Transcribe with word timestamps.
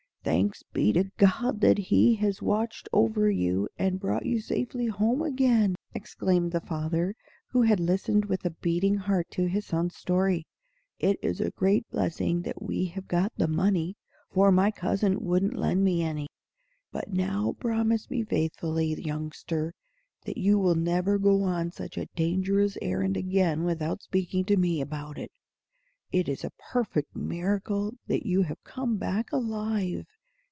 "Thanks 0.23 0.61
be 0.71 0.93
to 0.93 1.05
God 1.17 1.61
that 1.61 1.79
He 1.79 2.13
has 2.17 2.43
watched 2.43 2.87
over 2.93 3.27
you, 3.31 3.67
and 3.79 3.99
brought 3.99 4.23
you 4.23 4.39
safely 4.39 4.85
home 4.85 5.23
again!" 5.23 5.73
exclaimed 5.95 6.51
the 6.51 6.61
father, 6.61 7.15
who 7.47 7.63
had 7.63 7.79
listened 7.79 8.25
with 8.25 8.45
a 8.45 8.51
beating 8.51 8.93
heart 8.97 9.31
to 9.31 9.47
his 9.47 9.65
son's 9.65 9.95
story. 9.95 10.45
"It 10.99 11.17
is 11.23 11.41
a 11.41 11.49
great 11.49 11.89
blessing 11.89 12.43
that 12.43 12.61
we 12.61 12.85
have 12.93 13.07
got 13.07 13.33
the 13.35 13.47
money, 13.47 13.95
for 14.31 14.51
my 14.51 14.69
cousin 14.69 15.17
couldn't 15.25 15.55
lend 15.55 15.83
me 15.83 16.03
any. 16.03 16.27
But 16.91 17.11
now 17.11 17.55
promise 17.59 18.07
me 18.11 18.23
faithfully, 18.23 18.93
youngster, 19.01 19.73
that 20.25 20.37
you 20.37 20.59
will 20.59 20.75
never 20.75 21.17
go 21.17 21.41
on 21.41 21.71
such 21.71 21.97
a 21.97 22.05
dangerous 22.15 22.77
errand 22.79 23.17
again 23.17 23.63
without 23.63 24.03
speaking 24.03 24.45
to 24.45 24.55
me 24.55 24.81
about 24.81 25.17
it. 25.17 25.31
It 26.11 26.27
is 26.27 26.43
a 26.43 26.51
perfect 26.73 27.15
miracle 27.15 27.93
that 28.07 28.25
you 28.25 28.41
have 28.41 28.61
come 28.65 28.97
back 28.97 29.31
alive! 29.31 30.05